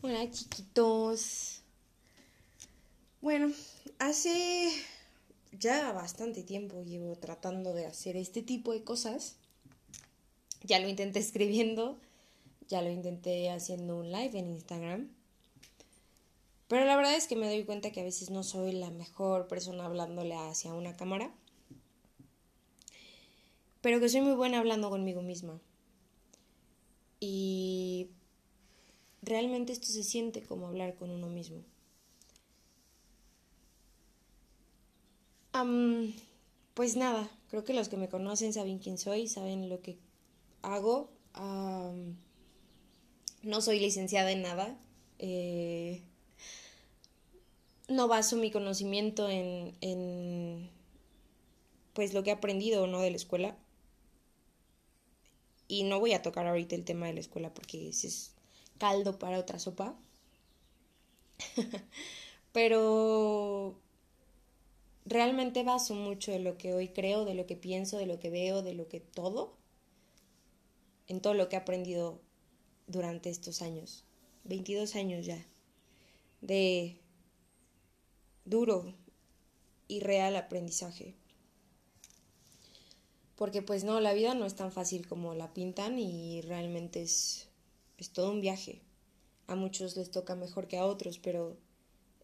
[0.00, 1.62] Hola chiquitos.
[3.20, 3.52] Bueno,
[3.98, 4.70] hace
[5.50, 9.34] ya bastante tiempo llevo tratando de hacer este tipo de cosas.
[10.62, 11.98] Ya lo intenté escribiendo,
[12.68, 15.10] ya lo intenté haciendo un live en Instagram.
[16.68, 19.48] Pero la verdad es que me doy cuenta que a veces no soy la mejor
[19.48, 21.34] persona hablándole hacia una cámara.
[23.80, 25.60] Pero que soy muy buena hablando conmigo misma.
[27.18, 28.10] Y
[29.22, 31.62] realmente esto se siente como hablar con uno mismo.
[36.74, 39.98] pues nada, creo que los que me conocen saben quién soy, saben lo que
[40.62, 41.10] hago.
[43.42, 44.78] no soy licenciada en nada.
[45.18, 46.02] Eh,
[47.88, 50.70] no baso mi conocimiento en,
[51.94, 53.56] pues lo que he aprendido o no de la escuela.
[55.66, 58.34] Y no voy a tocar ahorita el tema de la escuela porque es
[58.78, 59.94] caldo para otra sopa.
[62.52, 63.76] Pero
[65.04, 68.30] realmente baso mucho de lo que hoy creo, de lo que pienso, de lo que
[68.30, 69.56] veo, de lo que todo,
[71.06, 72.20] en todo lo que he aprendido
[72.86, 74.04] durante estos años,
[74.44, 75.44] 22 años ya,
[76.40, 76.98] de
[78.44, 78.94] duro
[79.88, 81.14] y real aprendizaje.
[83.36, 87.47] Porque pues no, la vida no es tan fácil como la pintan y realmente es
[87.98, 88.80] es todo un viaje.
[89.46, 91.56] A muchos les toca mejor que a otros, pero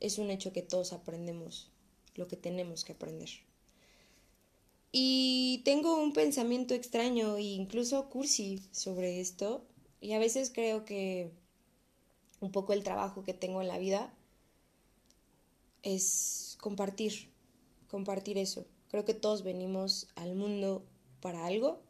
[0.00, 1.70] es un hecho que todos aprendemos
[2.14, 3.28] lo que tenemos que aprender.
[4.92, 9.64] Y tengo un pensamiento extraño e incluso cursi sobre esto,
[10.00, 11.32] y a veces creo que
[12.40, 14.14] un poco el trabajo que tengo en la vida
[15.82, 17.30] es compartir,
[17.88, 18.66] compartir eso.
[18.88, 20.84] Creo que todos venimos al mundo
[21.20, 21.80] para algo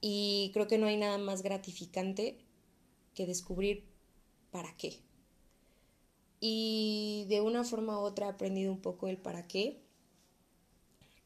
[0.00, 2.38] y creo que no hay nada más gratificante
[3.14, 3.84] que descubrir
[4.50, 5.00] para qué.
[6.40, 9.82] Y de una forma u otra he aprendido un poco el para qué.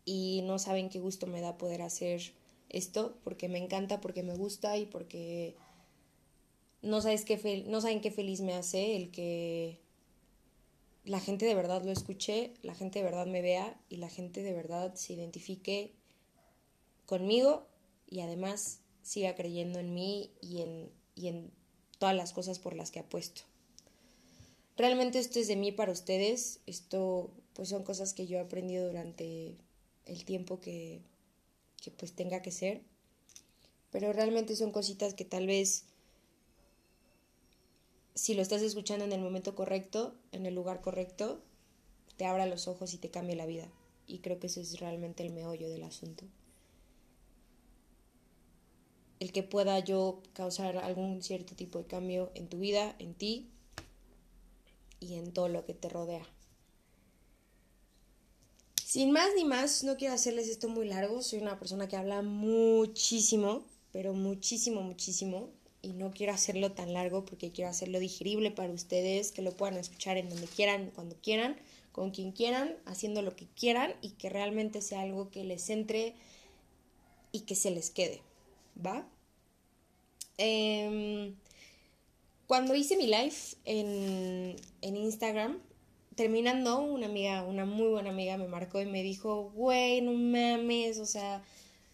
[0.04, 2.20] Y no saben qué gusto me da poder hacer
[2.68, 5.56] esto, porque me encanta, porque me gusta y porque
[6.82, 9.80] no, sabes qué no saben qué feliz me hace el que
[11.04, 14.42] la gente de verdad lo escuche, la gente de verdad me vea y la gente
[14.42, 15.94] de verdad se identifique
[17.06, 17.66] conmigo
[18.14, 21.50] y además siga creyendo en mí y en, y en
[21.98, 23.42] todas las cosas por las que apuesto.
[24.76, 28.86] Realmente esto es de mí para ustedes, esto pues son cosas que yo he aprendido
[28.86, 29.56] durante
[30.06, 31.00] el tiempo que,
[31.82, 32.82] que pues tenga que ser,
[33.91, 35.86] pero realmente son cositas que tal vez
[38.14, 41.42] si lo estás escuchando en el momento correcto, en el lugar correcto,
[42.16, 43.69] te abra los ojos y te cambie la vida.
[44.06, 46.25] Y creo que ese es realmente el meollo del asunto
[49.24, 53.48] el que pueda yo causar algún cierto tipo de cambio en tu vida, en ti
[55.00, 56.28] y en todo lo que te rodea.
[58.84, 62.20] Sin más ni más, no quiero hacerles esto muy largo, soy una persona que habla
[62.20, 65.48] muchísimo, pero muchísimo, muchísimo,
[65.80, 69.78] y no quiero hacerlo tan largo porque quiero hacerlo digerible para ustedes, que lo puedan
[69.78, 71.56] escuchar en donde quieran, cuando quieran,
[71.92, 76.14] con quien quieran, haciendo lo que quieran y que realmente sea algo que les entre
[77.32, 78.20] y que se les quede.
[78.74, 79.06] ¿va?
[80.38, 81.34] Em,
[82.46, 83.34] cuando hice mi live
[83.64, 85.60] en, en Instagram,
[86.14, 90.98] terminando, una amiga, una muy buena amiga me marcó y me dijo, güey, no mames,
[90.98, 91.42] o sea,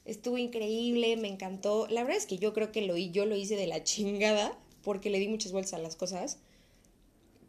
[0.04, 1.86] estuvo increíble, me encantó.
[1.88, 5.10] La verdad es que yo creo que lo, yo lo hice de la chingada, porque
[5.10, 6.38] le di muchas vueltas a las cosas,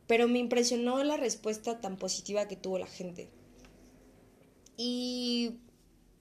[0.08, 3.30] pero me impresionó la respuesta tan positiva que tuvo la gente.
[4.78, 5.52] Y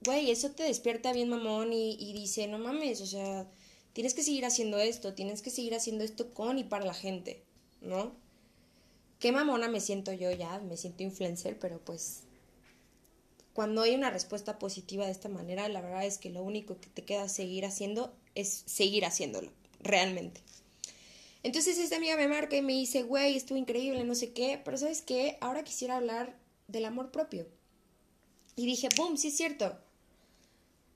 [0.04, 3.47] güey, eso te despierta bien mamón y, y dice, no mames, o sea,
[3.93, 7.43] tienes que seguir haciendo esto, tienes que seguir haciendo esto con y para la gente,
[7.81, 8.12] ¿no?
[9.19, 12.23] Qué mamona me siento yo ya, me siento influencer, pero pues
[13.53, 16.89] cuando hay una respuesta positiva de esta manera, la verdad es que lo único que
[16.89, 19.50] te queda seguir haciendo es seguir haciéndolo,
[19.81, 20.41] realmente.
[21.43, 24.76] Entonces esta amiga me marca y me dice, güey, estuvo increíble, no sé qué, pero
[24.76, 25.37] ¿sabes qué?
[25.41, 26.38] Ahora quisiera hablar
[26.69, 27.47] del amor propio.
[28.56, 29.79] Y dije, boom, sí es cierto.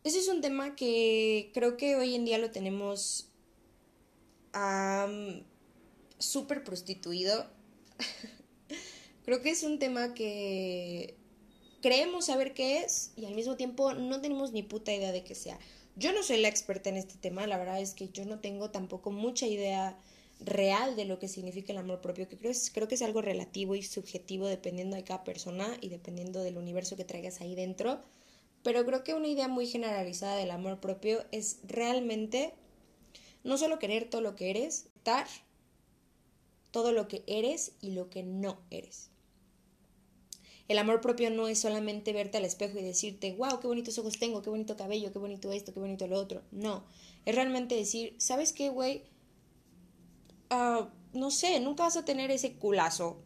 [0.05, 3.31] Ese es un tema que creo que hoy en día lo tenemos
[6.19, 7.47] súper prostituido.
[9.25, 11.17] creo que es un tema que
[11.81, 15.35] creemos saber qué es y al mismo tiempo no tenemos ni puta idea de qué
[15.35, 15.59] sea.
[15.97, 18.71] Yo no soy la experta en este tema, la verdad es que yo no tengo
[18.71, 19.97] tampoco mucha idea
[20.41, 23.23] real de lo que significa el amor propio, que creo, es, creo que es algo
[23.23, 28.03] relativo y subjetivo dependiendo de cada persona y dependiendo del universo que traigas ahí dentro
[28.65, 32.55] pero creo que una idea muy generalizada del amor propio es realmente
[33.45, 35.27] no solo querer todo lo que eres, estar
[36.71, 39.11] todo lo que eres y lo que no eres.
[40.67, 44.19] El amor propio no es solamente verte al espejo y decirte, wow, qué bonitos ojos
[44.19, 46.43] tengo, qué bonito cabello, qué bonito esto, qué bonito lo otro.
[46.51, 46.85] No,
[47.27, 49.05] es realmente decir, ¿sabes qué, güey?
[50.49, 53.23] Ah, no sé, nunca vas a tener ese culazo.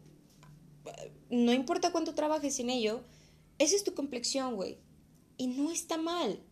[1.29, 3.01] No importa cuánto trabajes en ello,
[3.57, 4.77] esa es tu complexión, güey.
[5.39, 6.43] Y no está mal.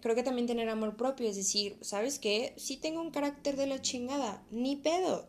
[0.00, 2.54] creo que también tener amor propio es decir, ¿sabes qué?
[2.56, 5.28] Sí tengo un carácter de la chingada, ni pedo.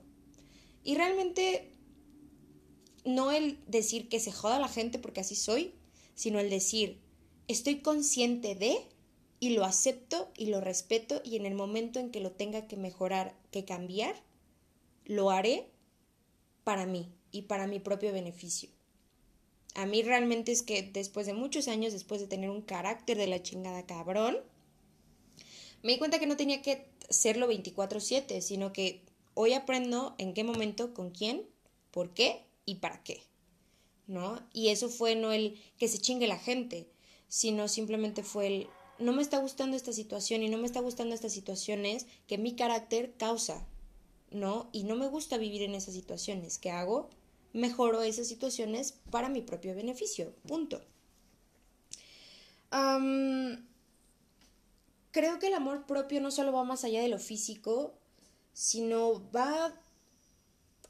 [0.84, 1.74] Y realmente
[3.06, 5.74] no el decir que se joda la gente porque así soy,
[6.14, 7.02] sino el decir,
[7.48, 8.78] estoy consciente de
[9.40, 12.78] y lo acepto y lo respeto y en el momento en que lo tenga que
[12.78, 14.16] mejorar, que cambiar,
[15.06, 15.72] lo haré
[16.64, 18.70] para mí y para mi propio beneficio.
[19.76, 23.28] A mí realmente es que después de muchos años, después de tener un carácter de
[23.28, 24.38] la chingada cabrón,
[25.82, 29.02] me di cuenta que no tenía que serlo 24/7, sino que
[29.34, 31.46] hoy aprendo en qué momento, con quién,
[31.92, 33.24] por qué y para qué,
[34.08, 34.40] ¿no?
[34.54, 36.88] Y eso fue no el que se chingue la gente,
[37.28, 38.68] sino simplemente fue el
[39.00, 42.56] no me está gustando esta situación y no me está gustando estas situaciones que mi
[42.56, 43.66] carácter causa,
[44.32, 44.70] ¿no?
[44.72, 46.58] Y no me gusta vivir en esas situaciones.
[46.60, 47.10] ¿Qué hago?
[47.54, 50.34] Mejoro esas situaciones para mi propio beneficio.
[50.48, 50.82] Punto.
[55.12, 57.94] creo que el amor propio no solo va más allá de lo físico,
[58.54, 59.74] sino va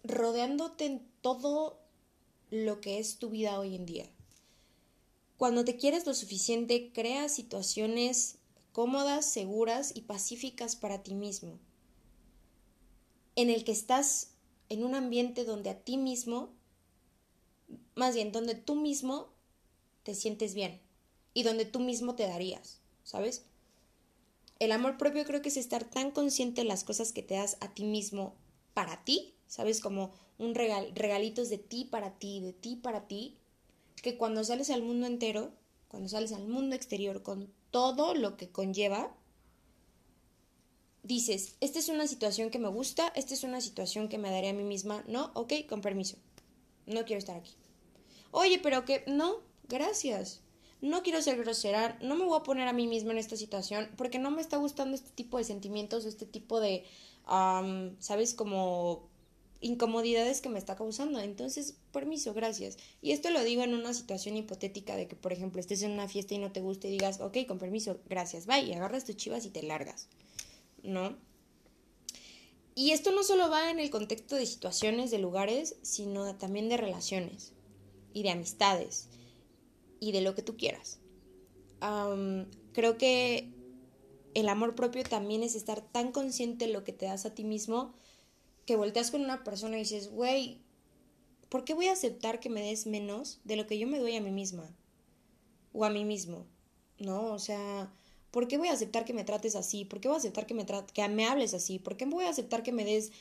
[0.04, 1.80] rodeándote en todo
[2.52, 4.10] lo que es tu vida hoy en día.
[5.38, 8.38] Cuando te quieres lo suficiente, creas situaciones
[8.72, 11.60] cómodas, seguras y pacíficas para ti mismo,
[13.36, 14.33] en el que estás
[14.70, 16.54] en un ambiente donde a ti mismo,
[17.96, 19.30] más bien donde tú mismo
[20.04, 20.82] te sientes bien
[21.34, 23.46] y donde tú mismo te darías, ¿sabes?
[24.60, 27.58] El amor propio creo que es estar tan consciente de las cosas que te das
[27.60, 28.36] a ti mismo
[28.74, 29.82] para ti, ¿sabes?
[29.82, 33.38] Como un regal, regalitos de ti para ti, de ti para ti,
[34.02, 35.52] que cuando sales al mundo entero,
[35.88, 39.16] cuando sales al mundo exterior con todo lo que conlleva,
[41.04, 44.50] dices, esta es una situación que me gusta, esta es una situación que me daré
[44.50, 46.18] a mí misma, no, ok, con permiso,
[46.88, 47.54] no quiero estar aquí.
[48.32, 50.42] Oye, pero que, no, gracias.
[50.82, 53.90] No quiero ser grosera, no me voy a poner a mí misma en esta situación
[53.96, 56.84] porque no me está gustando este tipo de sentimientos, este tipo de,
[58.00, 58.34] ¿sabes?
[58.34, 59.08] Como
[59.62, 61.22] incomodidades que me está causando.
[61.22, 62.78] Entonces, permiso, gracias.
[63.02, 66.10] Y esto lo digo en una situación hipotética de que, por ejemplo, estés en una
[66.10, 69.16] fiesta y no te guste y digas, ok, con permiso, gracias, bye, y agarras tus
[69.16, 70.10] chivas y te largas,
[70.84, 71.18] ¿no?
[72.76, 76.78] Y esto no solo va en el contexto de situaciones, de lugares, sino también de
[76.78, 77.54] relaciones
[78.14, 79.10] y de amistades
[80.00, 81.00] y de lo que tú quieras.
[82.74, 83.52] creo que
[84.34, 87.44] el amor propio también es estar tan consciente de lo que te das a ti
[87.44, 87.94] mismo
[88.66, 90.62] que volteas con una persona y dices, güey,
[91.50, 94.16] ¿por qué voy a aceptar que me des menos de lo que yo me doy
[94.16, 94.76] a mí misma?
[95.74, 96.48] O a mí mismo,
[97.00, 97.34] ¿no?
[97.34, 97.92] O sea,
[98.34, 99.86] ¿por qué voy a aceptar que me trates así?
[99.86, 101.78] ¿Por qué voy a aceptar que me, que me hables así?
[101.78, 103.12] ¿Por qué voy a aceptar que me des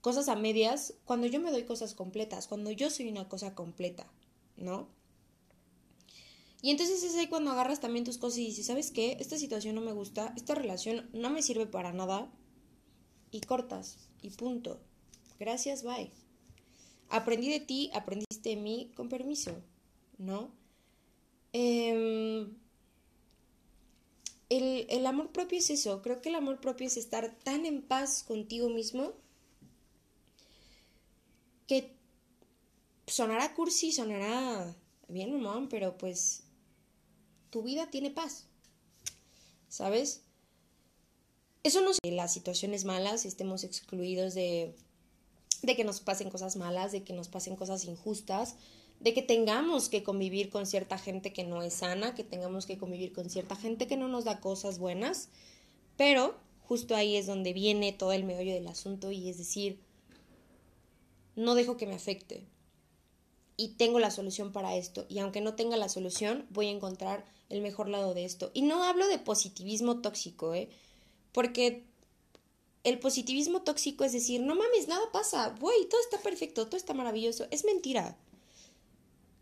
[0.00, 2.48] cosas a medias cuando yo me doy cosas completas?
[2.48, 4.10] Cuando yo soy una cosa completa,
[4.56, 4.88] ¿no?
[6.62, 9.18] Y entonces es ahí cuando agarras también tus cosas y dices, ¿sabes qué?
[9.20, 12.32] Esta situación no me gusta, esta relación no me sirve para nada.
[13.30, 14.80] Y cortas y punto.
[15.38, 16.10] Gracias, bye.
[17.10, 19.52] Aprendí de ti, aprendiste de mí, con permiso,
[20.16, 20.50] ¿no?
[21.52, 22.63] Em,
[24.48, 27.82] el, el amor propio es eso, creo que el amor propio es estar tan en
[27.82, 29.12] paz contigo mismo
[31.66, 31.96] que
[33.06, 34.74] sonará cursi, sonará
[35.08, 36.44] bien, mamá, pero pues
[37.50, 38.46] tu vida tiene paz,
[39.68, 40.22] ¿sabes?
[41.62, 44.74] Eso no que las situaciones malas estemos excluidos de,
[45.62, 48.56] de que nos pasen cosas malas, de que nos pasen cosas injustas,
[49.04, 52.78] de que tengamos que convivir con cierta gente que no es sana, que tengamos que
[52.78, 55.28] convivir con cierta gente que no nos da cosas buenas,
[55.98, 59.78] pero justo ahí es donde viene todo el meollo del asunto y es decir,
[61.36, 62.46] no dejo que me afecte
[63.58, 67.26] y tengo la solución para esto y aunque no tenga la solución voy a encontrar
[67.50, 68.50] el mejor lado de esto.
[68.54, 70.70] Y no hablo de positivismo tóxico, ¿eh?
[71.32, 71.84] Porque
[72.84, 76.94] el positivismo tóxico es decir, no mames, nada pasa, güey, todo está perfecto, todo está
[76.94, 77.46] maravilloso.
[77.50, 78.16] Es mentira.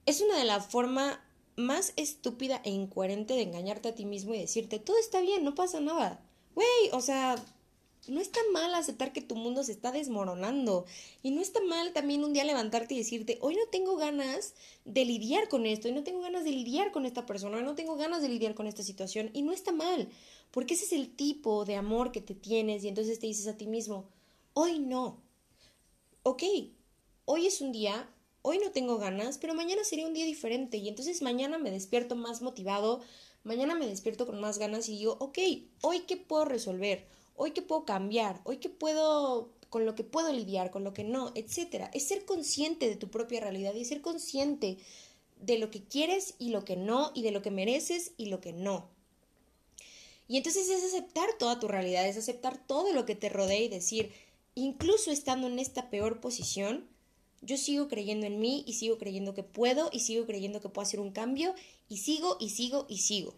[0.06, 1.18] Es una de las formas
[1.56, 5.54] más estúpida e incoherente de engañarte a ti mismo y decirte, todo está bien, no
[5.54, 6.20] pasa nada.
[6.54, 7.36] Güey, o sea,
[8.08, 10.86] no está mal aceptar que tu mundo se está desmoronando.
[11.22, 14.54] Y no está mal también un día levantarte y decirte, hoy no tengo ganas
[14.84, 17.74] de lidiar con esto, hoy no tengo ganas de lidiar con esta persona, hoy no
[17.74, 19.30] tengo ganas de lidiar con esta situación.
[19.32, 20.08] Y no está mal,
[20.50, 23.56] porque ese es el tipo de amor que te tienes y entonces te dices a
[23.56, 24.08] ti mismo,
[24.54, 25.22] hoy no,
[26.24, 26.42] ok,
[27.24, 28.10] hoy es un día,
[28.42, 32.16] hoy no tengo ganas, pero mañana sería un día diferente y entonces mañana me despierto
[32.16, 33.00] más motivado,
[33.44, 35.38] mañana me despierto con más ganas y digo, ok,
[35.80, 37.06] hoy qué puedo resolver,
[37.36, 41.04] hoy qué puedo cambiar, hoy qué puedo, con lo que puedo lidiar, con lo que
[41.04, 41.90] no, etcétera.
[41.94, 44.78] Es ser consciente de tu propia realidad y ser consciente
[45.40, 48.40] de lo que quieres y lo que no, y de lo que mereces y lo
[48.40, 48.90] que no.
[50.28, 53.68] Y entonces es aceptar toda tu realidad, es aceptar todo lo que te rodea y
[53.68, 54.12] decir,
[54.54, 56.88] incluso estando en esta peor posición,
[57.42, 60.86] yo sigo creyendo en mí y sigo creyendo que puedo y sigo creyendo que puedo
[60.86, 61.54] hacer un cambio
[61.88, 63.34] y sigo y sigo y sigo.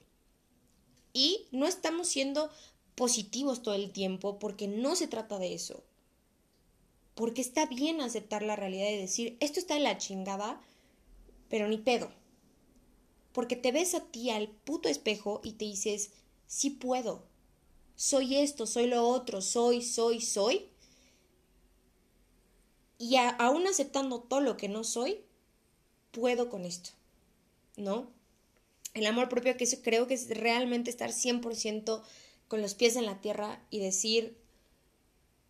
[1.12, 2.50] Y no estamos siendo
[2.94, 5.82] positivos todo el tiempo porque no se trata de eso.
[7.14, 10.60] Porque está bien aceptar la realidad y decir, esto está en la chingada,
[11.48, 12.10] pero ni pedo.
[13.32, 16.10] Porque te ves a ti al puto espejo y te dices,
[16.46, 17.22] sí puedo.
[17.96, 20.68] Soy esto, soy lo otro, soy, soy, soy.
[22.98, 25.20] Y aún aceptando todo lo que no soy,
[26.12, 26.90] puedo con esto.
[27.76, 28.08] ¿No?
[28.94, 32.02] El amor propio que creo que es realmente estar 100%
[32.46, 34.36] con los pies en la tierra y decir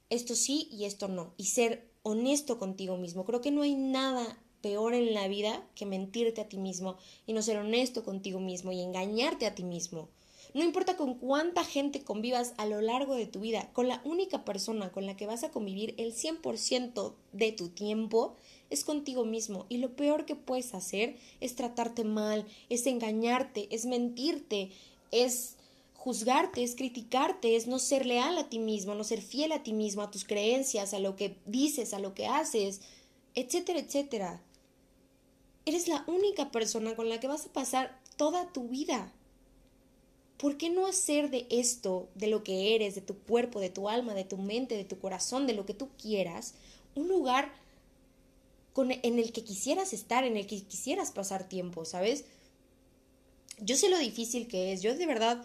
[0.09, 1.35] esto sí y esto no.
[1.37, 3.25] Y ser honesto contigo mismo.
[3.25, 6.97] Creo que no hay nada peor en la vida que mentirte a ti mismo
[7.27, 10.09] y no ser honesto contigo mismo y engañarte a ti mismo.
[10.55, 14.45] No importa con cuánta gente convivas a lo largo de tu vida, con la única
[14.45, 18.37] persona con la que vas a convivir el 100% de tu tiempo
[18.71, 19.67] es contigo mismo.
[19.69, 24.71] Y lo peor que puedes hacer es tratarte mal, es engañarte, es mentirte,
[25.11, 25.57] es
[25.95, 29.73] juzgarte, es criticarte, es no ser leal a ti mismo, no ser fiel a ti
[29.73, 32.81] mismo, a tus creencias, a lo que dices, a lo que haces,
[33.35, 34.41] etcétera, etcétera.
[35.67, 39.13] Eres la única persona con la que vas a pasar toda tu vida.
[40.37, 43.88] ¿Por qué no hacer de esto, de lo que eres, de tu cuerpo, de tu
[43.88, 46.55] alma, de tu mente, de tu corazón, de lo que tú quieras,
[46.95, 47.53] un lugar
[48.73, 52.25] con, en el que quisieras estar, en el que quisieras pasar tiempo, ¿sabes?
[53.61, 55.45] Yo sé lo difícil que es, yo de verdad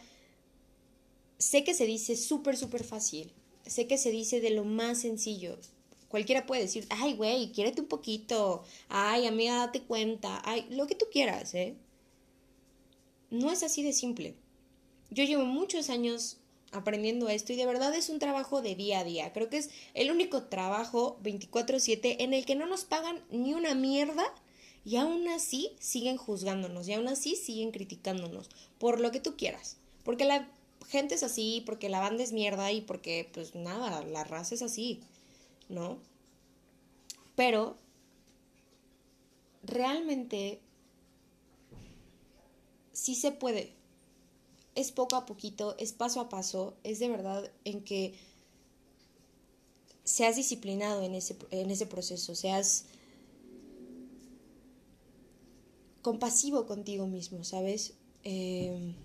[1.38, 3.32] sé que se dice súper, súper fácil,
[3.66, 5.58] sé que se dice de lo más sencillo.
[6.10, 10.96] Cualquiera puede decir, ay, güey, quiérete un poquito, ay, amiga, date cuenta, ay, lo que
[10.96, 11.76] tú quieras, ¿eh?
[13.30, 14.36] No es así de simple.
[15.10, 16.38] Yo llevo muchos años
[16.72, 19.34] aprendiendo esto y de verdad es un trabajo de día a día.
[19.34, 23.74] Creo que es el único trabajo 24/7 en el que no nos pagan ni una
[23.74, 24.24] mierda
[24.86, 29.78] y aún así siguen juzgándonos y aún así siguen criticándonos por lo que tú quieras.
[30.04, 30.48] Porque la
[30.88, 34.62] gente es así, porque la banda es mierda y porque pues nada, la raza es
[34.62, 35.02] así,
[35.70, 35.98] ¿no?
[37.36, 37.78] Pero
[39.64, 40.60] realmente
[42.94, 43.79] sí se puede
[44.80, 48.14] es poco a poquito, es paso a paso, es de verdad en que
[50.06, 52.86] seas disciplinado en ese, en ese proceso, seas
[56.02, 57.94] compasivo contigo mismo, ¿sabes?
[58.24, 58.96] Em,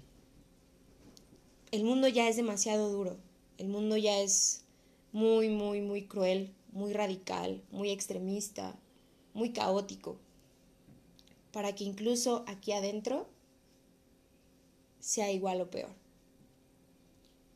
[1.73, 3.17] el mundo ya es demasiado duro,
[3.59, 4.63] el mundo ya es
[5.11, 8.77] muy, muy, muy cruel, muy radical, muy extremista,
[9.33, 10.19] muy caótico,
[11.51, 13.34] para que incluso aquí adentro
[15.05, 15.91] sea igual o peor.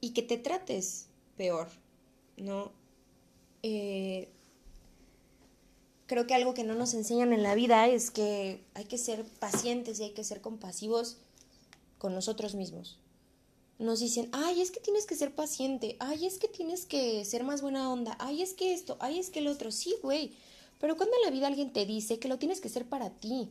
[0.03, 1.69] Y que te trates peor,
[2.37, 2.71] ¿no?
[3.63, 4.29] Eh,
[6.07, 9.25] creo que algo que no nos enseñan en la vida es que hay que ser
[9.25, 11.17] pacientes y hay que ser compasivos
[11.97, 12.99] con nosotros mismos.
[13.79, 17.45] Nos dicen, ay, es que tienes que ser paciente, ay, es que tienes que ser
[17.45, 20.33] más buena onda, ay, es que esto, ay, es que el otro, sí, güey.
[20.79, 23.51] Pero cuando en la vida alguien te dice que lo tienes que ser para ti,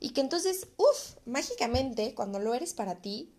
[0.00, 3.30] y que entonces, uff, mágicamente, cuando lo eres para ti,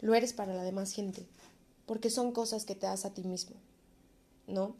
[0.00, 1.26] lo eres para la demás gente.
[1.86, 3.54] Porque son cosas que te das a ti mismo,
[4.48, 4.74] ¿no?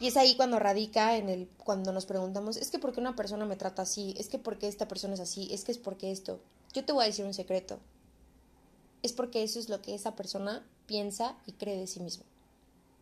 [0.00, 3.16] Y es ahí cuando radica en el, cuando nos preguntamos, es que por qué una
[3.16, 5.78] persona me trata así, es que por qué esta persona es así, es que es
[5.78, 6.40] porque esto.
[6.72, 7.78] Yo te voy a decir un secreto.
[9.02, 12.24] Es porque eso es lo que esa persona piensa y cree de sí mismo.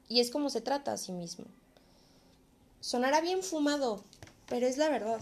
[0.09, 1.47] Y es como se trata a sí mismo.
[2.81, 4.05] Sonará bien fumado,
[4.47, 5.21] pero es la verdad.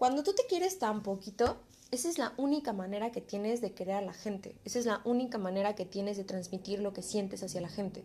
[0.00, 1.58] Cuando tú te quieres tan poquito,
[1.90, 4.56] esa es la única manera que tienes de querer a la gente.
[4.64, 8.02] Esa es la única manera que tienes de transmitir lo que sientes hacia la gente.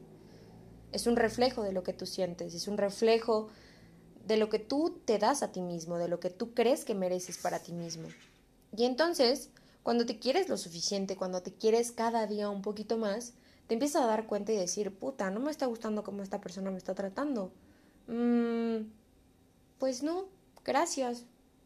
[0.91, 3.47] Es un reflejo de lo que tú sientes, es un reflejo
[4.27, 6.95] de lo que tú te das a ti mismo, de lo que tú crees que
[6.95, 8.09] mereces para ti mismo.
[8.75, 9.49] Y entonces,
[9.81, 13.35] cuando te quieres lo suficiente, cuando te quieres cada día un poquito más,
[13.67, 16.71] te empiezas a dar cuenta y decir, puta, no me está gustando cómo esta persona
[16.71, 17.53] me está tratando.
[18.07, 18.79] Mm,
[19.79, 20.25] pues no,
[20.65, 21.23] gracias,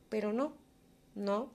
[0.09, 0.53] pero no,
[1.15, 1.51] no.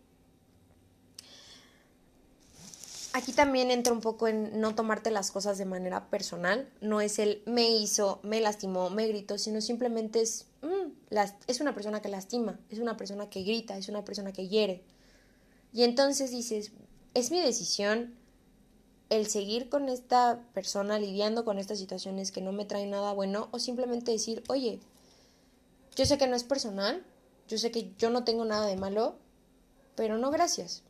[3.14, 6.68] aquí también entra un poco en no tomarte las cosas de manera personal.
[6.80, 11.74] No es el me hizo, me lastimó, me gritó, sino simplemente es, mm, es una
[11.74, 14.82] persona que lastima, es una persona que grita, es una persona que hiere.
[15.72, 16.72] Y entonces dices,
[17.14, 18.14] es mi decisión
[19.10, 23.48] el seguir con esta persona lidiando con estas situaciones que no me traen nada bueno
[23.52, 24.80] o simplemente decir, oye,
[25.94, 27.04] yo sé que no es personal,
[27.48, 29.16] yo sé que yo no tengo nada de malo,
[29.96, 30.82] pero no gracias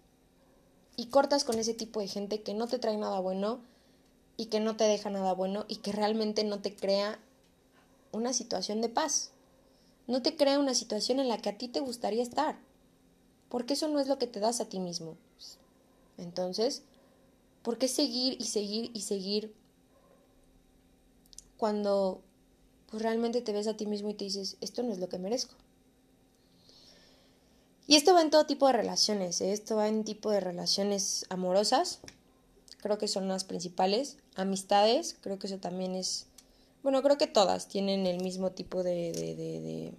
[0.97, 3.61] y cortas con ese tipo de gente que no te trae nada bueno
[4.37, 7.19] y que no te deja nada bueno y que realmente no te crea
[8.13, 9.31] una situación de paz.
[10.07, 12.59] No te crea una situación en la que a ti te gustaría estar.
[13.49, 15.17] Porque eso no es lo que te das a ti mismo.
[16.19, 16.83] Entonces,
[17.63, 19.55] ¿por qué seguir y seguir y seguir
[21.57, 22.21] cuando
[22.91, 25.19] pues, realmente te ves a ti mismo y te dices, esto no es lo que
[25.19, 25.55] merezco?
[27.87, 29.53] Y esto va en todo tipo de relaciones, ¿eh?
[29.53, 32.01] esto va en tipo de relaciones amorosas,
[32.79, 36.27] creo que son las principales, amistades, creo que eso también es,
[36.83, 39.95] bueno, creo que todas tienen el mismo tipo de, de, de, de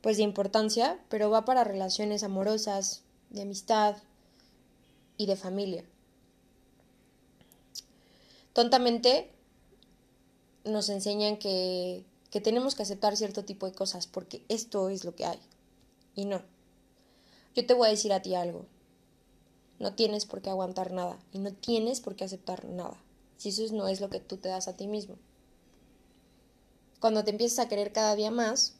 [0.00, 3.96] pues de importancia, pero va para relaciones amorosas, de amistad
[5.16, 5.84] y de familia.
[8.52, 9.30] Tontamente
[10.64, 15.14] nos enseñan que que tenemos que aceptar cierto tipo de cosas porque esto es lo
[15.14, 15.38] que hay.
[16.14, 16.42] Y no.
[17.54, 18.66] Yo te voy a decir a ti algo.
[19.78, 23.00] No tienes por qué aguantar nada y no tienes por qué aceptar nada.
[23.36, 25.16] Si eso no es lo que tú te das a ti mismo.
[27.00, 28.74] Cuando te empiezas a querer cada día más,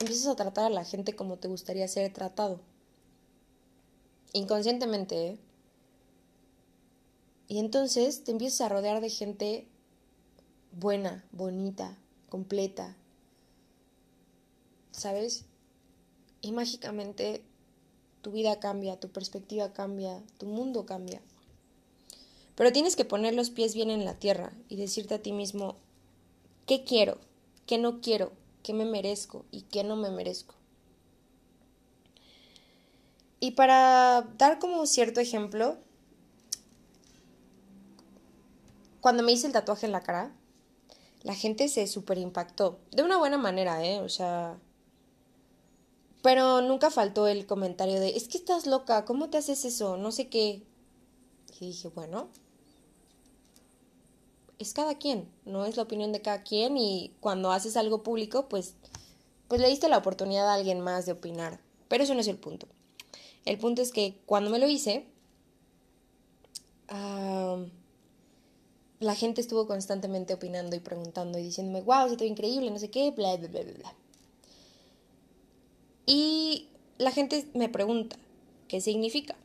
[0.00, 2.60] empiezas a tratar a la gente como te gustaría ser tratado.
[4.32, 5.38] Inconscientemente, ¿eh?
[7.46, 9.68] Y entonces te empiezas a rodear de gente
[10.76, 11.96] buena, bonita,
[12.28, 12.96] completa.
[14.90, 15.44] ¿Sabes?
[16.40, 17.42] Y mágicamente
[18.22, 21.20] tu vida cambia, tu perspectiva cambia, tu mundo cambia.
[22.54, 25.76] Pero tienes que poner los pies bien en la tierra y decirte a ti mismo,
[26.66, 27.18] ¿qué quiero?
[27.66, 28.32] ¿Qué no quiero?
[28.62, 29.44] ¿Qué me merezco?
[29.50, 30.54] ¿Y qué no me merezco?
[33.40, 35.76] Y para dar como cierto ejemplo,
[39.00, 40.32] cuando me hice el tatuaje en la cara,
[41.24, 42.78] la gente se super impactó.
[42.92, 44.00] De una buena manera, ¿eh?
[44.00, 44.58] O sea...
[46.22, 49.98] Pero nunca faltó el comentario de, es que estás loca, ¿cómo te haces eso?
[49.98, 50.62] No sé qué.
[51.60, 52.28] Y dije, bueno,
[54.58, 58.48] es cada quien, no es la opinión de cada quien y cuando haces algo público,
[58.48, 58.74] pues,
[59.48, 61.60] pues le diste la oportunidad a alguien más de opinar.
[61.88, 62.68] Pero eso no es el punto.
[63.44, 65.06] El punto es que cuando me lo hice,
[69.04, 72.90] la gente estuvo constantemente opinando y preguntando y diciéndome, wow, se te increíble, no sé
[72.90, 73.94] qué, bla, bla, bla, bla.
[76.06, 78.16] Y la gente me pregunta,
[78.66, 79.36] ¿qué significa?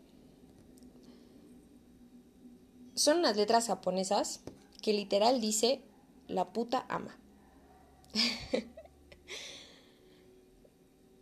[2.95, 4.41] Son unas letras japonesas
[4.81, 5.81] que literal dice,
[6.27, 7.17] la puta ama.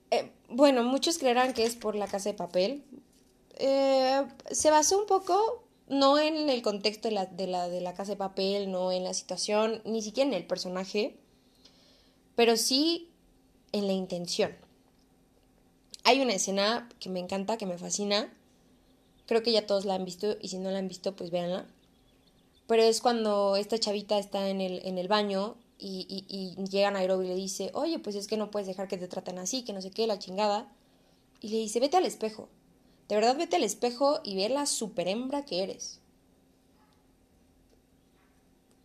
[0.10, 2.82] Eh, bueno, muchos creerán que es por la casa de papel.
[3.56, 7.94] Eh, se basó un poco no en el contexto de la, de la, de la
[7.94, 11.18] casa de papel, no en la situación, ni siquiera en el personaje,
[12.36, 13.10] pero sí
[13.72, 14.56] en la intención.
[16.04, 18.34] Hay una escena que me encanta, que me fascina,
[19.26, 21.66] creo que ya todos la han visto y si no la han visto, pues véanla.
[22.68, 26.92] Pero es cuando esta chavita está en el, en el baño y, y, y llega
[26.92, 29.64] Nairobi y le dice, oye, pues es que no puedes dejar que te traten así,
[29.64, 30.70] que no sé qué, la chingada.
[31.40, 32.50] Y le dice, vete al espejo.
[33.08, 36.00] De verdad vete al espejo y ve la super hembra que eres.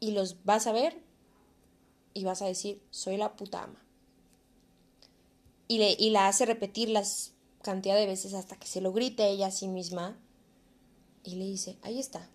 [0.00, 1.00] Y los vas a ver
[2.14, 3.82] y vas a decir, soy la puta ama.
[5.68, 7.32] Y, le, y la hace repetir las
[7.62, 10.16] cantidad de veces hasta que se lo grite ella a sí misma.
[11.24, 12.28] Y le dice, ahí está.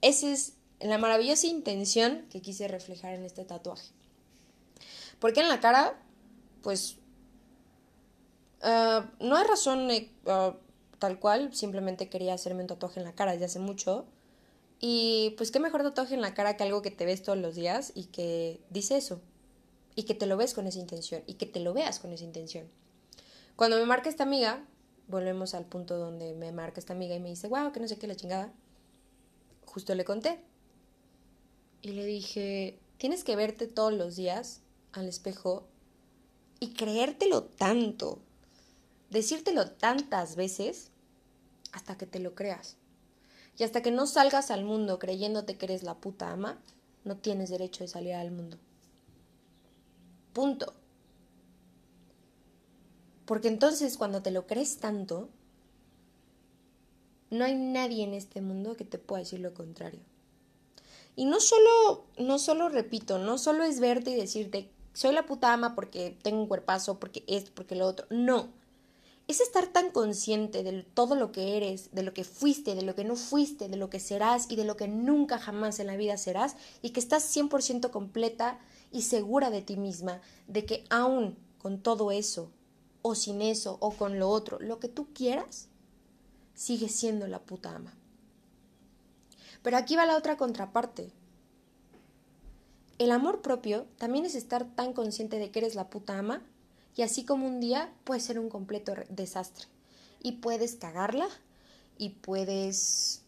[0.00, 3.90] Esa es la maravillosa intención que quise reflejar en este tatuaje.
[5.18, 6.00] Porque en la cara,
[6.62, 6.96] pues
[8.66, 10.56] Ah, no hay razón eh, ah,
[10.98, 14.06] tal cual, simplemente quería hacerme un tatuaje en la cara desde hace mucho.
[14.80, 17.54] Y pues qué mejor tatuaje en la cara que algo que te ves todos los
[17.54, 19.20] días y que dice eso.
[19.94, 21.22] Y que te lo ves con esa intención.
[21.26, 22.66] Y que te lo veas con esa intención.
[23.54, 24.64] Cuando me marca esta amiga,
[25.08, 27.98] volvemos al punto donde me marca esta amiga y me dice, wow, que no sé
[27.98, 28.50] qué la chingada.
[29.66, 30.40] Justo le conté.
[31.82, 35.68] Y le dije, tienes que verte todos los días al espejo
[36.60, 38.23] y creértelo tanto
[39.14, 40.90] decírtelo tantas veces
[41.72, 42.76] hasta que te lo creas.
[43.56, 46.58] Y hasta que no salgas al mundo creyéndote que eres la puta ama,
[47.04, 48.58] no tienes derecho de salir al mundo.
[50.32, 50.74] Punto.
[53.24, 55.30] Porque entonces cuando te lo crees tanto,
[57.30, 60.00] No hay nadie en este mundo que te pueda decir lo contrario.
[61.16, 65.52] Y no solo, no solo repito, no solo es verte y decirte, soy la puta
[65.52, 68.06] ama porque tengo un cuerpazo, porque esto, porque lo otro.
[68.10, 68.52] No.
[69.26, 72.94] Es estar tan consciente de todo lo que eres, de lo que fuiste, de lo
[72.94, 75.96] que no fuiste, de lo que serás y de lo que nunca jamás en la
[75.96, 78.58] vida serás y que estás 100% completa
[78.92, 82.50] y segura de ti misma, de que aún con todo eso,
[83.00, 85.68] o sin eso, o con lo otro, lo que tú quieras,
[86.54, 87.94] sigues siendo la puta ama.
[89.62, 91.10] Pero aquí va la otra contraparte.
[92.98, 96.42] El amor propio también es estar tan consciente de que eres la puta ama
[96.96, 99.66] y así como un día puede ser un completo desastre
[100.22, 101.28] y puedes cagarla
[101.98, 103.22] y puedes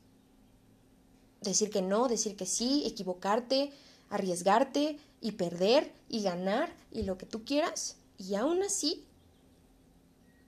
[1.42, 3.72] decir que no, decir que sí, equivocarte,
[4.10, 9.04] arriesgarte y perder y ganar y lo que tú quieras y aún así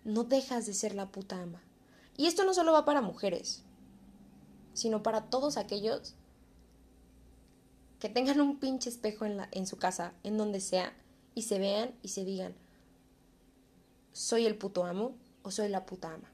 [0.05, 1.63] no dejas de ser la puta ama.
[2.17, 3.63] Y esto no solo va para mujeres,
[4.75, 6.15] sino para todos aquellos
[8.01, 10.93] que tengan un pinche espejo en, la, en su casa, en donde sea,
[11.35, 12.55] y se vean y se digan,
[14.13, 16.31] soy el puto amo o soy la puta ama.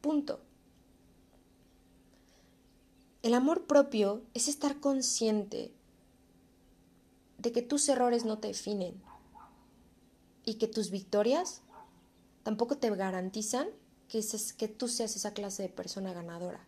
[0.00, 0.40] Punto.
[3.22, 5.72] El amor propio es estar consciente
[7.38, 9.00] de que tus errores no te definen
[10.44, 11.62] y que tus victorias
[12.42, 13.68] tampoco te garantizan
[14.08, 14.22] que,
[14.58, 16.66] que tú seas esa clase de persona ganadora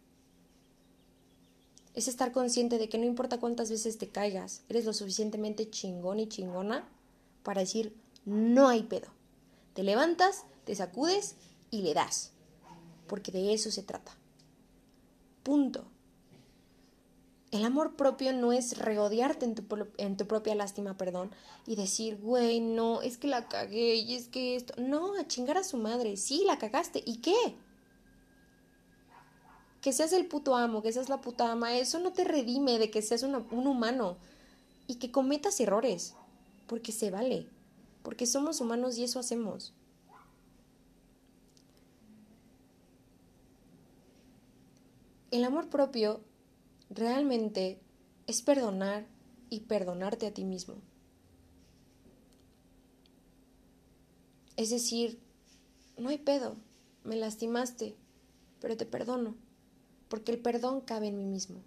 [1.97, 6.21] es estar consciente de que no importa cuántas veces te caigas, eres lo suficientemente chingón
[6.21, 6.87] y chingona
[7.43, 9.09] para decir, no hay pedo.
[9.77, 11.37] Te levantas, te sacudes
[11.71, 12.33] y le das,
[13.07, 14.17] porque de eso se trata.
[15.43, 15.85] Punto.
[17.51, 19.65] El amor propio no es regodearte en tu,
[19.99, 21.31] en tu propia lástima, perdón,
[21.67, 24.73] y decir, güey, no, es que la cagué y es que esto.
[24.79, 26.17] No, a chingar a su madre.
[26.17, 27.03] Sí, la cagaste.
[27.05, 27.35] ¿Y qué?
[29.83, 32.91] que seas el puto amo, que seas la puta ama, eso no te redime de
[32.91, 34.17] que seas un humano
[34.89, 36.17] y que cometas errores,
[36.67, 37.49] porque se vale,
[38.07, 39.75] porque somos humanos y eso hacemos.
[45.33, 46.21] El amor propio
[46.88, 47.81] realmente
[48.29, 49.09] es perdonar
[49.51, 50.77] y perdonarte a ti mismo.
[54.57, 55.19] Es decir,
[55.99, 56.55] no hay pedo,
[57.03, 57.97] me lastimaste,
[58.61, 59.35] pero te perdono
[60.09, 61.61] porque el perdón cabe en mí mismo.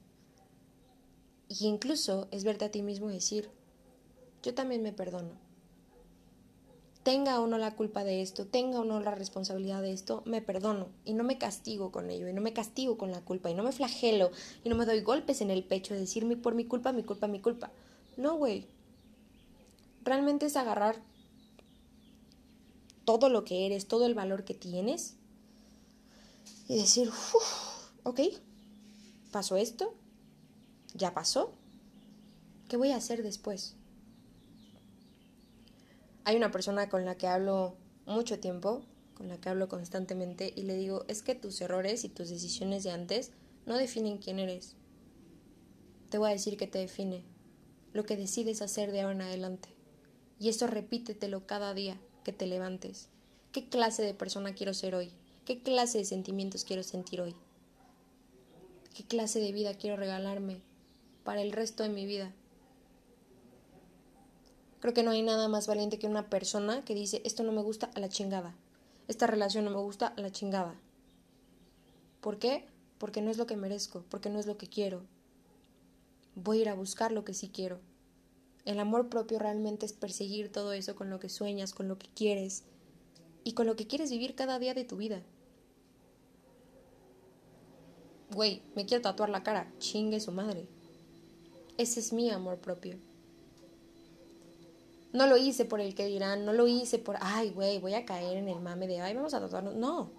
[1.50, 3.50] Y incluso es verte a ti mismo decir,
[4.42, 5.49] yo también me perdono.
[7.10, 10.44] Tenga o no la culpa de esto, tenga o no la responsabilidad de esto, me
[10.44, 13.56] perdono y no me castigo con ello y no me castigo con la culpa y
[13.56, 14.30] no me flagelo
[14.64, 17.28] y no me doy golpes en el pecho de decirme por mi culpa, mi culpa,
[17.28, 17.72] mi culpa.
[18.16, 18.68] No, güey.
[20.04, 21.02] Realmente es agarrar
[23.06, 25.16] todo lo que eres, todo el valor que tienes
[26.68, 28.20] y decir, uff ok,
[29.32, 29.96] pasó esto,
[30.94, 31.56] ya pasó,
[32.68, 33.79] ¿qué voy a hacer después?
[36.30, 38.84] Hay una persona con la que hablo mucho tiempo,
[39.16, 42.84] con la que hablo constantemente y le digo, es que tus errores y tus decisiones
[42.84, 43.32] de antes
[43.66, 44.76] no definen quién eres.
[46.12, 47.24] Te voy a decir que te define
[47.94, 49.70] lo que decides hacer de ahora en adelante.
[50.40, 53.10] Y esto repítetelo cada día que te levantes.
[53.52, 55.12] ¿Qué clase de persona quiero ser hoy?
[55.46, 57.34] ¿Qué clase de sentimientos quiero sentir hoy?
[58.96, 60.62] ¿Qué clase de vida quiero regalarme
[61.24, 62.32] para el resto de mi vida?
[64.80, 67.62] Creo que no hay nada más valiente que una persona que dice, esto no me
[67.62, 68.56] gusta a la chingada,
[69.08, 70.76] esta relación no me gusta a la chingada.
[72.22, 72.66] ¿Por qué?
[72.98, 75.04] Porque no es lo que merezco, porque no es lo que quiero.
[76.36, 77.80] Voy a ir a buscar lo que sí quiero.
[78.66, 82.08] El amor propio realmente es perseguir todo eso con lo que sueñas, con lo que
[82.14, 82.64] quieres
[83.44, 85.24] y con lo que quieres vivir cada día de tu vida
[88.32, 90.68] güey, me quiero tatuar la cara, chingue su madre.
[91.78, 92.98] Ese es mi amor propio.
[95.12, 98.06] No lo hice por el que dirán, no lo hice por, ay, güey, voy a
[98.06, 99.76] caer en el mame de, ay, vamos a tatuarnos.
[99.76, 100.12] No.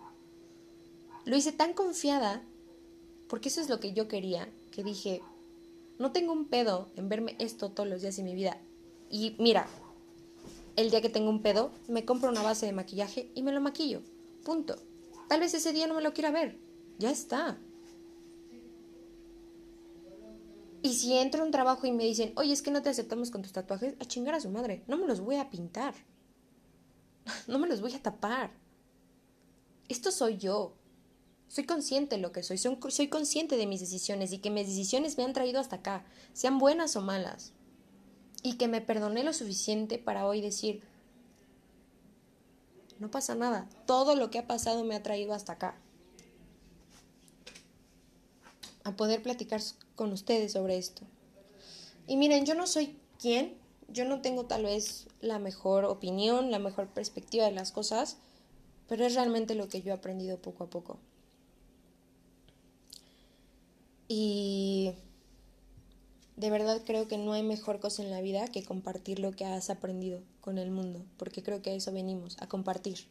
[1.25, 2.43] Lo hice tan confiada,
[3.29, 5.23] porque eso es lo que yo quería, que dije,
[5.99, 8.59] no tengo un pedo en verme esto todos los días de mi vida.
[9.11, 9.69] Y mira,
[10.77, 13.61] el día que tengo un pedo, me compro una base de maquillaje y me lo
[13.61, 14.01] maquillo.
[14.45, 14.77] Punto.
[15.29, 16.59] Tal vez ese día no me lo quiera ver.
[16.99, 17.59] Ya está.
[20.83, 23.31] Y si entro a un trabajo y me dicen, oye, es que no te aceptamos
[23.31, 25.95] con tus tatuajes, a chingar a su madre, no me los voy a pintar.
[27.47, 28.51] No me los voy a tapar.
[29.89, 30.75] Esto soy yo.
[31.49, 32.59] Soy consciente de lo que soy.
[32.59, 36.59] Soy consciente de mis decisiones y que mis decisiones me han traído hasta acá, sean
[36.59, 37.53] buenas o malas.
[38.43, 40.83] Y que me perdoné lo suficiente para hoy decir,
[43.01, 43.69] no pasa nada.
[43.87, 45.77] Todo lo que ha pasado me ha traído hasta acá.
[48.85, 49.61] A poder platicar
[49.95, 51.03] con ustedes sobre esto.
[52.07, 53.55] Y miren, yo no soy quien,
[53.89, 58.17] yo no tengo tal vez la mejor opinión, la mejor perspectiva de las cosas,
[58.89, 60.99] pero es realmente lo que yo he aprendido poco a poco.
[64.09, 64.93] Y
[66.37, 69.45] de verdad creo que no hay mejor cosa en la vida que compartir lo que
[69.45, 73.07] has aprendido con el mundo, porque creo que a eso venimos, a compartir.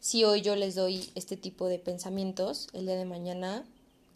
[0.00, 3.64] Si hoy yo les doy este tipo de pensamientos, el día de mañana,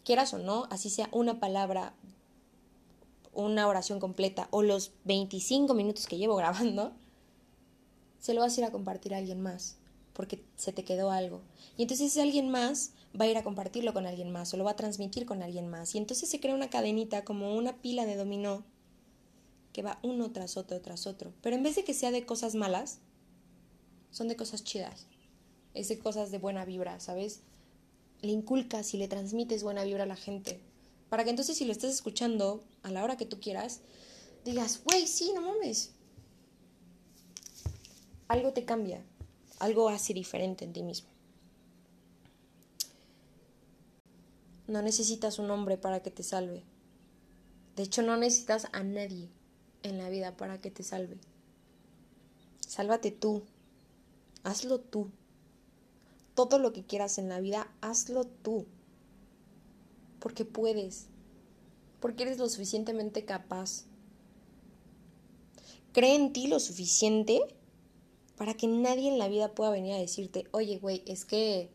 [0.07, 1.93] quieras o no, así sea una palabra,
[3.33, 6.93] una oración completa o los 25 minutos que llevo grabando,
[8.17, 9.75] se lo vas a ir a compartir a alguien más,
[10.13, 11.41] porque se te quedó algo.
[11.75, 14.63] Y entonces ese alguien más va a ir a compartirlo con alguien más o lo
[14.63, 15.93] va a transmitir con alguien más.
[15.93, 18.63] Y entonces se crea una cadenita como una pila de dominó
[19.73, 21.33] que va uno tras otro tras otro.
[21.41, 22.99] Pero en vez de que sea de cosas malas,
[24.11, 25.05] son de cosas chidas.
[25.73, 27.41] Es de cosas de buena vibra, ¿sabes?
[28.21, 30.59] Le inculcas y le transmites buena vibra a la gente.
[31.09, 33.81] Para que entonces si lo estás escuchando a la hora que tú quieras,
[34.43, 35.91] digas, güey, sí, no mames.
[38.27, 39.03] Algo te cambia,
[39.59, 41.09] algo hace diferente en ti mismo.
[44.67, 46.63] No necesitas un hombre para que te salve.
[47.77, 49.29] De hecho, no necesitas a nadie
[49.83, 51.17] en la vida para que te salve.
[52.67, 53.43] Sálvate tú.
[54.43, 55.09] Hazlo tú.
[56.37, 58.67] Todo lo que quieras en la vida, hazlo tú.
[60.19, 61.07] Porque puedes.
[61.99, 63.85] Porque eres lo suficientemente capaz.
[65.93, 67.41] Cree en ti lo suficiente
[68.35, 71.71] para que nadie en la vida pueda venir a decirte, oye, güey, es que,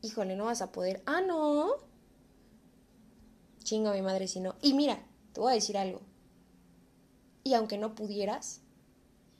[0.00, 1.02] híjole, no vas a poder.
[1.04, 1.74] Ah, no,
[3.64, 4.54] chingo a mi madre si no.
[4.62, 6.00] Y mira, te voy a decir algo.
[7.44, 8.62] Y aunque no pudieras,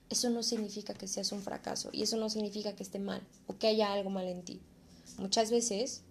[0.09, 3.57] eso no significa que seas un fracaso y eso no significa que esté mal o
[3.59, 4.61] que haya algo mal en ti.
[5.19, 6.03] Muchas veces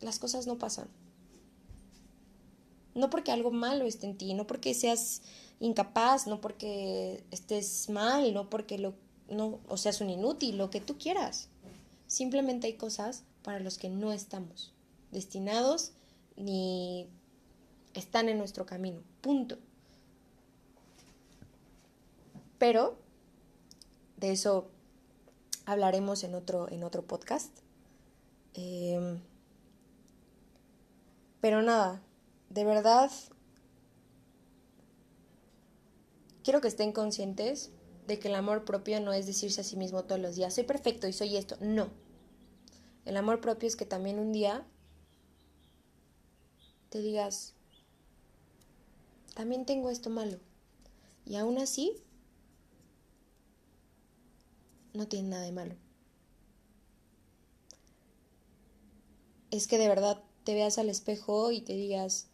[0.00, 0.88] las cosas no pasan.
[2.94, 5.22] No porque algo malo esté en ti, no porque seas
[5.60, 8.94] incapaz, no porque estés mal, no porque lo
[9.28, 11.48] no o seas un inútil, lo que tú quieras.
[12.08, 14.72] Simplemente hay cosas para los que no estamos
[15.12, 15.92] destinados
[16.36, 17.06] ni
[17.94, 19.00] están en nuestro camino.
[19.20, 19.58] Punto.
[22.60, 22.98] Pero
[24.18, 24.70] de eso
[25.64, 27.50] hablaremos en otro, en otro podcast.
[28.52, 29.18] Em,
[31.40, 32.02] pero nada,
[32.50, 33.10] de verdad,
[36.44, 37.70] quiero que estén conscientes
[38.06, 40.64] de que el amor propio no es decirse a sí mismo todos los días, soy
[40.64, 41.56] perfecto y soy esto.
[41.62, 41.88] No.
[43.06, 44.66] El amor propio es que también un día
[46.90, 47.54] te digas,
[49.34, 50.38] también tengo esto malo.
[51.24, 52.02] Y aún así,
[54.92, 55.76] no tiene nada de malo.
[59.50, 62.28] Es que de verdad te veas al espejo y te digas,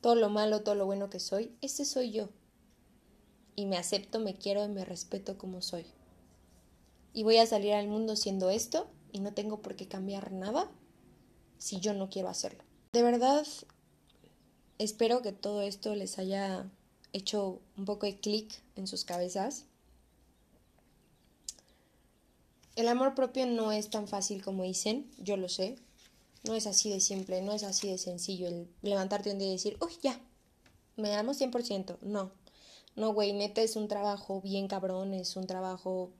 [0.00, 2.28] todo lo malo, todo lo bueno que soy, ese soy yo.
[3.54, 5.86] Y me acepto, me quiero y me respeto como soy.
[7.12, 10.70] Y voy a salir al mundo siendo esto y no tengo por qué cambiar nada
[11.58, 12.62] si yo no quiero hacerlo.
[12.92, 13.46] De verdad,
[14.78, 16.70] espero que todo esto les haya
[17.12, 19.64] hecho un poco de clic en sus cabezas.
[22.76, 25.76] El amor propio no es tan fácil como dicen, yo lo sé.
[26.44, 29.52] No es así de simple, no es así de sencillo el levantarte un día y
[29.52, 30.20] decir, uy, ya,
[30.96, 31.98] me amo 100%.
[32.02, 32.30] No,
[32.94, 36.10] no, güey, neta es un trabajo bien cabrón, es un trabajo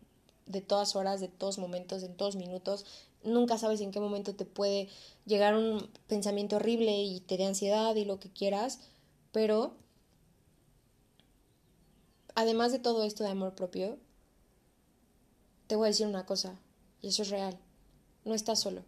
[0.47, 2.85] de todas horas, de todos momentos, en todos minutos
[3.27, 4.89] nunca sabes en qué momento te puede
[5.27, 8.81] llegar un pensamiento horrible y te dé ansiedad y lo que quieras,
[9.33, 9.75] pero
[12.35, 13.99] además de todo esto de amor propio,
[15.67, 16.59] te voy a decir una cosa,
[17.03, 17.59] y eso es real,
[18.25, 18.85] no estás solo.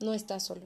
[0.00, 0.62] No estás solo.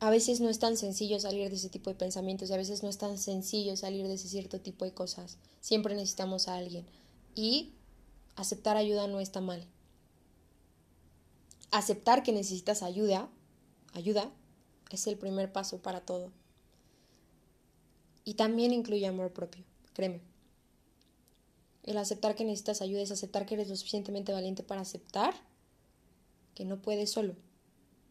[0.00, 2.84] A veces no es tan sencillo salir de ese tipo de pensamientos y a veces
[2.84, 5.38] no es tan sencillo salir de ese cierto tipo de cosas.
[5.60, 6.86] Siempre necesitamos a alguien
[7.34, 7.72] y
[8.36, 9.66] aceptar ayuda no está mal.
[11.72, 13.28] Aceptar que necesitas ayuda,
[13.92, 14.30] ayuda,
[14.90, 16.30] es el primer paso para todo.
[18.28, 19.64] Y también incluye amor propio,
[19.94, 20.20] créeme.
[21.82, 25.32] El aceptar que necesitas ayuda es aceptar que eres lo suficientemente valiente para aceptar
[26.54, 27.36] que no puedes solo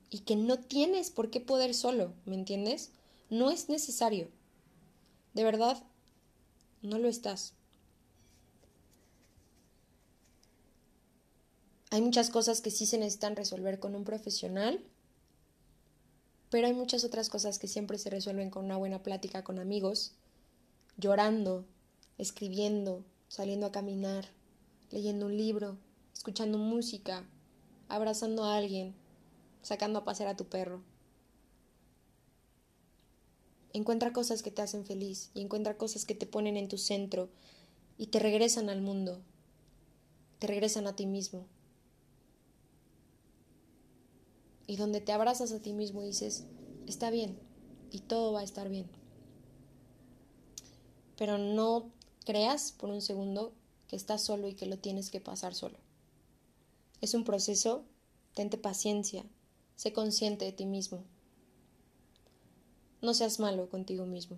[0.09, 2.89] y que no tienes por qué poder solo, ¿me entiendes?
[3.29, 4.31] No es necesario.
[5.35, 5.83] De verdad,
[6.81, 7.53] no lo estás.
[11.91, 14.83] Hay muchas cosas que sí se necesitan resolver con un profesional,
[16.49, 20.13] pero hay muchas otras cosas que siempre se resuelven con una buena plática con amigos,
[20.97, 21.65] llorando,
[22.17, 24.25] escribiendo, saliendo a caminar,
[24.91, 25.77] leyendo un libro,
[26.13, 27.27] escuchando música,
[27.89, 28.95] abrazando a alguien,
[29.61, 30.81] sacando a pasear a tu perro.
[33.73, 37.29] Encuentra cosas que te hacen feliz y encuentra cosas que te ponen en tu centro
[37.97, 39.21] y te regresan al mundo,
[40.39, 41.45] te regresan a ti mismo.
[44.67, 46.45] Y donde te abrazas a ti mismo y dices,
[46.85, 47.39] está bien
[47.91, 48.87] y todo va a estar bien.
[51.17, 51.91] Pero no
[52.25, 53.53] creas por un segundo
[53.87, 55.77] que estás solo y que lo tienes que pasar solo.
[57.01, 57.85] Es un proceso,
[58.33, 59.23] tente paciencia,
[59.75, 61.03] sé consciente de ti mismo.
[63.01, 64.37] No seas malo contigo mismo.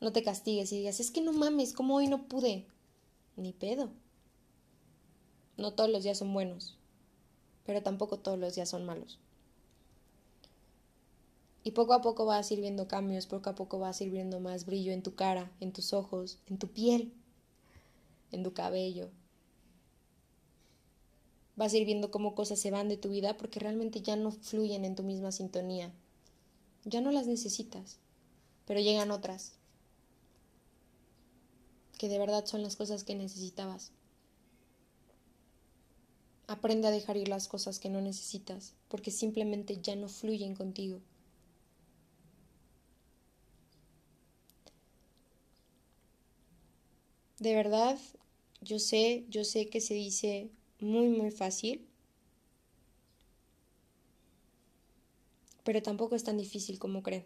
[0.00, 2.66] No te castigues y digas, es que no mames, como hoy no pude.
[3.36, 3.90] Ni pedo.
[5.56, 6.77] No todos los días son buenos,
[7.68, 9.18] pero tampoco todos los días son malos.
[11.62, 14.10] Y poco a poco vas a ir viendo cambios, poco a poco vas a ir
[14.10, 17.12] viendo más brillo en tu cara, en tus ojos, en tu piel,
[18.32, 19.10] en tu cabello.
[21.56, 24.30] Vas a ir viendo cómo cosas se van de tu vida porque realmente ya no
[24.30, 25.92] fluyen en tu misma sintonía.
[26.86, 27.98] Ya no las necesitas,
[28.64, 29.58] pero llegan otras
[31.98, 33.92] que de verdad son las cosas que necesitabas.
[36.48, 41.00] Aprende a dejar ir las cosas que no necesitas, porque simplemente ya no fluyen contigo.
[47.40, 47.98] De verdad,
[48.60, 51.84] yo sé, yo sé que se dice muy, muy fácil,
[55.62, 57.24] pero tampoco es tan difícil como creen.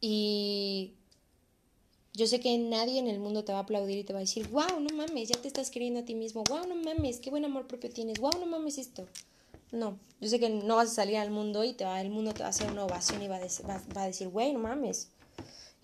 [0.00, 0.94] Y
[2.18, 4.22] yo sé que nadie en el mundo te va a aplaudir y te va a
[4.22, 7.30] decir, wow, no mames, ya te estás queriendo a ti mismo, wow, no mames, qué
[7.30, 9.06] buen amor propio tienes, wow, no mames esto.
[9.70, 12.32] No, yo sé que no vas a salir al mundo y te va, el mundo
[12.32, 15.12] te va a hacer una ovación y va a, va a decir, güey, no mames,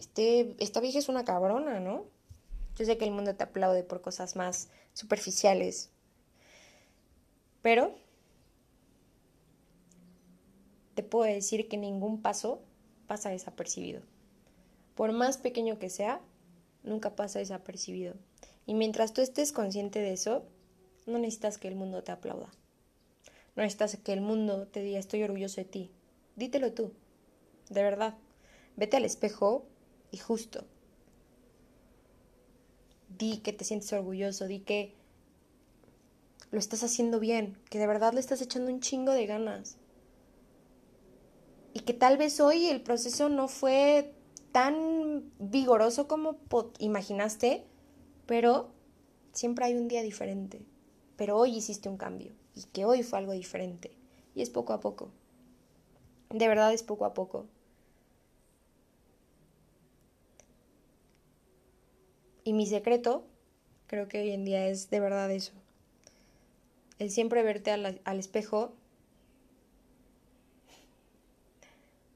[0.00, 2.04] este, esta vieja es una cabrona, ¿no?
[2.76, 5.90] Yo sé que el mundo te aplaude por cosas más superficiales,
[7.62, 7.94] pero
[10.96, 12.60] te puedo decir que ningún paso
[13.06, 14.02] pasa desapercibido.
[14.94, 16.20] Por más pequeño que sea,
[16.82, 18.14] nunca pasa desapercibido.
[18.66, 20.44] Y mientras tú estés consciente de eso,
[21.06, 22.50] no necesitas que el mundo te aplauda.
[23.56, 25.90] No necesitas que el mundo te diga estoy orgulloso de ti.
[26.36, 26.92] Dítelo tú.
[27.70, 28.14] De verdad.
[28.76, 29.66] Vete al espejo
[30.10, 30.64] y justo.
[33.16, 34.94] Di que te sientes orgulloso, di que
[36.50, 39.76] lo estás haciendo bien, que de verdad le estás echando un chingo de ganas.
[41.72, 44.14] Y que tal vez hoy el proceso no fue
[44.54, 46.38] tan vigoroso como
[46.78, 47.64] imaginaste,
[48.24, 48.70] pero
[49.32, 50.64] siempre hay un día diferente.
[51.16, 53.90] Pero hoy hiciste un cambio y que hoy fue algo diferente.
[54.32, 55.10] Y es poco a poco.
[56.30, 57.46] De verdad es poco a poco.
[62.44, 63.24] Y mi secreto,
[63.88, 65.52] creo que hoy en día es de verdad eso.
[67.00, 68.72] El siempre verte al, al espejo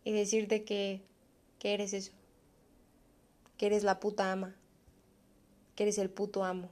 [0.05, 1.03] y decirte que,
[1.59, 2.18] que eres eso.
[3.59, 4.57] Que eres la puta ama.
[5.77, 6.71] Que eres el puto amo.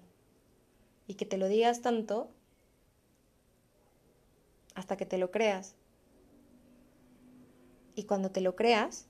[1.06, 2.30] Y que te lo digas tanto
[4.74, 5.74] hasta que te lo creas.
[7.94, 9.06] Y cuando te lo creas,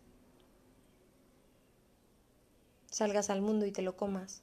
[2.90, 4.42] salgas al mundo y te lo comas.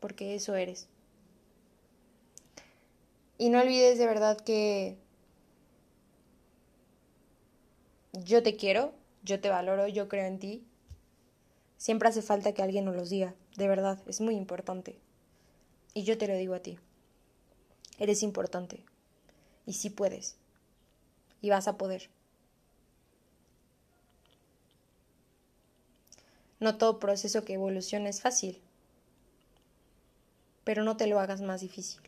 [0.00, 0.88] Porque eso eres.
[3.36, 4.98] Y no olvides de verdad que
[8.12, 10.64] yo te quiero, yo te valoro, yo creo en ti.
[11.76, 14.98] Siempre hace falta que alguien nos los diga, de verdad, es muy importante.
[15.94, 16.78] Y yo te lo digo a ti.
[17.98, 18.84] Eres importante.
[19.66, 20.36] Y sí puedes.
[21.40, 22.10] Y vas a poder.
[26.60, 28.60] No todo proceso que evoluciona es fácil,
[30.64, 32.02] pero no te lo hagas más difícil.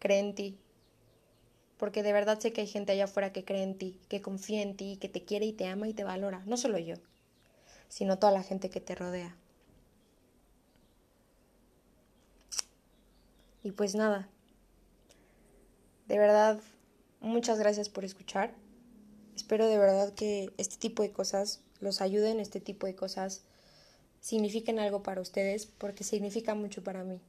[0.00, 0.58] Cree en ti,
[1.76, 4.62] porque de verdad sé que hay gente allá afuera que cree en ti, que confía
[4.62, 6.96] en ti, que te quiere y te ama y te valora, no solo yo,
[7.88, 9.36] sino toda la gente que te rodea.
[13.62, 14.28] Y pues nada,
[16.06, 16.60] de verdad,
[17.20, 18.52] muchas gracias por escuchar.
[19.34, 23.42] Espero de verdad que este tipo de cosas los ayuden, este tipo de cosas
[24.20, 27.20] signifiquen algo para ustedes, porque significa mucho para mí.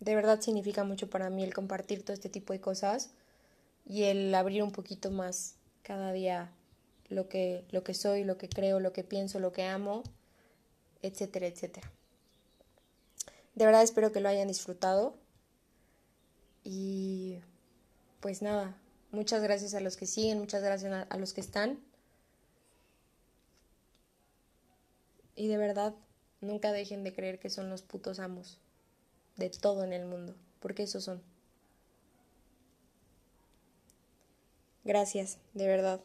[0.00, 3.10] De verdad significa mucho para mí el compartir todo este tipo de cosas
[3.86, 6.52] y el abrir un poquito más cada día
[7.08, 10.02] lo que, lo que soy, lo que creo, lo que pienso, lo que amo,
[11.02, 11.90] etcétera, etcétera.
[13.54, 15.16] De verdad espero que lo hayan disfrutado
[16.64, 17.38] y
[18.20, 18.76] pues nada,
[19.12, 21.78] muchas gracias a los que siguen, muchas gracias a los que están.
[25.36, 25.94] Y de verdad,
[26.40, 28.58] nunca dejen de creer que son los putos amos
[29.36, 31.22] de todo en el mundo, porque esos son.
[34.86, 36.00] Gracias, de verdad.